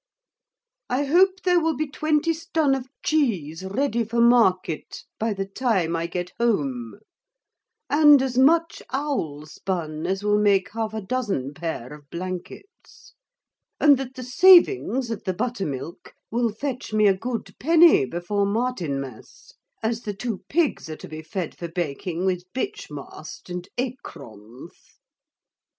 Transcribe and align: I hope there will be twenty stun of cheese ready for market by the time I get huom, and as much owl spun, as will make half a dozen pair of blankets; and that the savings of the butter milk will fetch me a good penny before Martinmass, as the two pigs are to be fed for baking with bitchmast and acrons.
I 0.89 1.03
hope 1.03 1.41
there 1.43 1.59
will 1.59 1.75
be 1.75 1.85
twenty 1.85 2.33
stun 2.33 2.73
of 2.73 2.87
cheese 3.03 3.63
ready 3.63 4.03
for 4.03 4.19
market 4.19 5.03
by 5.19 5.31
the 5.31 5.45
time 5.45 5.95
I 5.95 6.07
get 6.07 6.33
huom, 6.39 6.93
and 7.87 8.19
as 8.19 8.35
much 8.35 8.81
owl 8.91 9.45
spun, 9.45 10.07
as 10.07 10.23
will 10.23 10.39
make 10.39 10.71
half 10.71 10.95
a 10.95 11.01
dozen 11.03 11.53
pair 11.53 11.93
of 11.93 12.09
blankets; 12.09 13.13
and 13.79 13.95
that 13.99 14.15
the 14.15 14.23
savings 14.23 15.11
of 15.11 15.23
the 15.25 15.35
butter 15.35 15.67
milk 15.67 16.15
will 16.31 16.49
fetch 16.49 16.91
me 16.91 17.05
a 17.05 17.13
good 17.13 17.53
penny 17.59 18.03
before 18.03 18.47
Martinmass, 18.47 19.53
as 19.83 20.01
the 20.01 20.15
two 20.15 20.39
pigs 20.49 20.89
are 20.89 20.95
to 20.97 21.07
be 21.07 21.21
fed 21.21 21.55
for 21.55 21.67
baking 21.67 22.25
with 22.25 22.51
bitchmast 22.53 23.51
and 23.51 23.67
acrons. 23.77 24.97